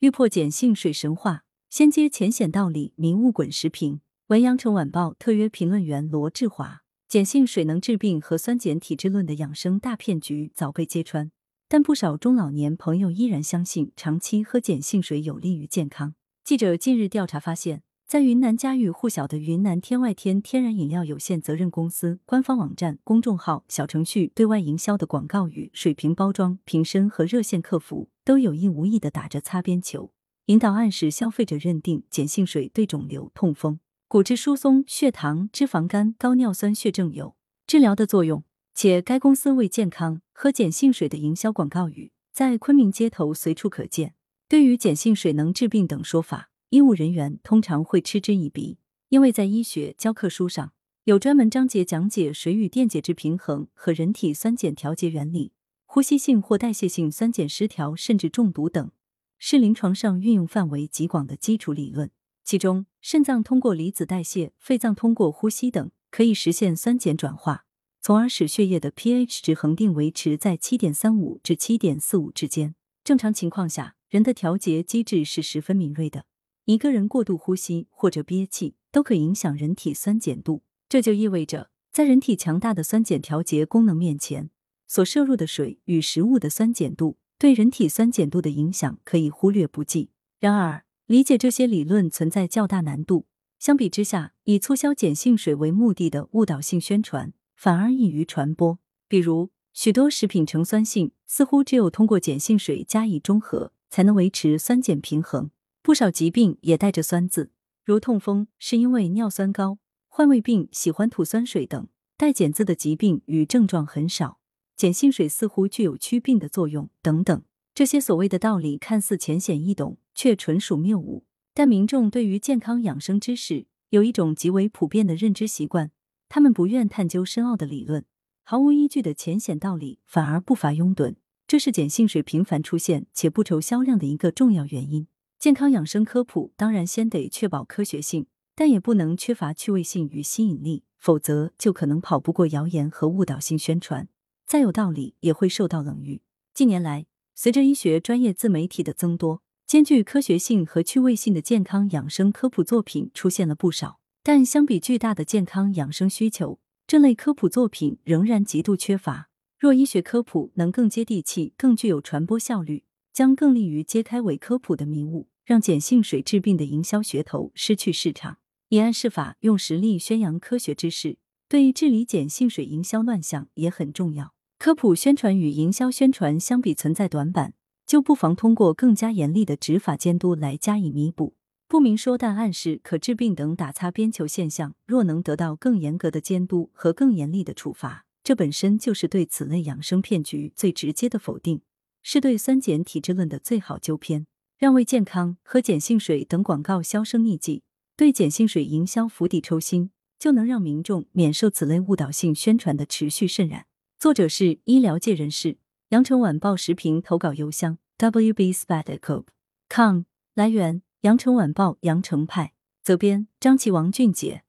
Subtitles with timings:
[0.00, 4.00] 欲破碱性水神话，先接浅显道理，明雾滚石瓶。
[4.26, 11.30] 文阳城晚报特约评论员罗志华：碱性水能治病和酸碱体质论的养生大骗局早被揭穿，
[11.66, 16.14] 但不少中老年朋友依然相信长期喝碱性水有利于健康。
[16.44, 17.85] 记者近日调查发现。
[18.06, 30.12] 在云南家喻户晓的云南天外天天然饮料有限责任公司官方网站、公众号、小程序对外营销的广告语、水瓶包装、瓶身和热线客服，都有意无意的打着擦边球，
[30.44, 37.34] 引导暗示消费者认定碱性水对肿瘤、痛风、骨质疏松、血糖、脂肪肝、高尿酸血症有
[37.66, 38.44] 治疗的作用。
[38.72, 44.14] 且该公司为健康喝碱性水的营销广告语，在昆明街头随处可见。
[44.48, 46.50] 对于碱性水能治病等说法。
[46.76, 48.76] 医务人员通常会嗤之以鼻，
[49.08, 55.52] 因为在医学教科书上有专门章节讲解水与电解质平衡和人体酸碱调节原理、
[55.86, 58.90] 呼吸性或代谢性酸碱失调甚至中毒等，
[59.38, 62.10] 是临床上运用范围极广的基础理论。
[62.44, 67.64] 其中，肾脏通过离子代谢，肺脏通过呼吸等，可以实现酸碱转化，
[68.02, 72.74] 从而使血液的 pH 值恒定维持在七点三五至七点四五之间。
[73.02, 76.26] 正常情况下，人的调节机制是十分敏锐的。
[76.66, 80.64] 一个人过度呼吸或者憋气，都可影响人体酸碱度。
[80.88, 84.50] 这就意味着，在人体强大的酸碱调节功能面前，
[84.88, 90.10] 所摄入的水与食物的酸碱度对人体酸碱度的影响可以忽略不计。
[90.40, 93.26] 然而，理解这些理论存在较大难度。
[93.60, 98.80] 相比之下，以促销碱性水为目的的误导性宣传反而易于传播。
[99.06, 105.50] 比如，许多食品呈酸性，似乎只有通过碱性水加以中和，才能维持酸碱平衡。
[105.86, 107.52] 不少疾病也带着酸字，
[107.84, 111.86] 如痛风是因为尿酸高，患胃病喜欢吐酸水等。
[112.16, 114.40] 带碱字的疾病与症状很少，
[114.76, 117.40] 碱性水似乎具有祛病的作用等等。
[117.72, 121.24] 这些所谓的道理看似浅显易懂，却纯属谬误。
[121.54, 125.92] 但民众对于健康养生知识有一种极为普遍的认知习惯，
[126.28, 128.04] 他们不愿探究深奥的理论，
[128.42, 131.14] 毫无依据的浅显道理反而不乏拥趸，
[131.46, 135.06] 这是碱性水频繁出现且不愁销量的一个重要原因。
[135.46, 138.26] 健康养生科普当然先得确保科学性，
[138.56, 144.08] 但也不能缺乏趣味性与吸引力，否则就可能跑不过谣言和误导性宣传。
[144.44, 146.20] 再有道理也会受到冷遇。
[146.52, 154.00] 近年来，随着医学专业自媒体的增多，兼具科学性和趣味性的健康养生科普作品出现了不少。
[154.24, 156.58] 但相比巨大的健康养生需求，
[156.88, 159.28] 这类科普作品仍然极度缺乏。
[159.56, 162.82] 若医学科普能更接地气、更具有传播效率。
[163.12, 168.38] 将更利于揭开伪科普的迷雾，让碱性水治病的营销噱头失去市场。
[168.68, 171.18] 以案示法，用实力宣扬科学知识，
[171.48, 174.34] 对治理碱性水营销乱象也很重要。
[174.58, 177.54] 科普宣传与营销宣传相比存在短板，
[177.86, 181.36] 就不妨通过更加严厉的执法监督来加以弥补。
[181.68, 191.62] 不明说但暗示可治病等打擦边球现象，若能得到更严格的监督和更严厉的处罚，这本身就是对此类养生骗局最直接的否定。
[192.02, 194.26] 是对酸碱体质论的最好纠偏，
[194.58, 197.62] 让为健康喝碱性水等广告销声匿迹，
[197.94, 203.66] 对碱性水营销釜底抽薪，就能让民众免受此类误导性宣传的持续渗染。
[203.98, 205.58] 作者是医疗界人士，
[205.90, 210.00] 羊城晚报时评投稿邮箱 wbspadcope.com。
[210.34, 214.45] 来源：羊城晚报羊城派，责编：张琪、王俊杰。